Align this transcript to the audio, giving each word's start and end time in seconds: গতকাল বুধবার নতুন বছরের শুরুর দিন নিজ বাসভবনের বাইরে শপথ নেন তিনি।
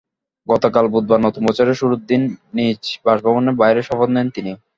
গতকাল 0.47 0.85
বুধবার 0.93 1.19
নতুন 1.23 1.41
বছরের 1.49 1.79
শুরুর 1.79 2.01
দিন 2.09 2.21
নিজ 2.57 2.81
বাসভবনের 3.05 3.55
বাইরে 3.61 3.81
শপথ 3.83 4.09
নেন 4.13 4.27
তিনি। 4.35 4.51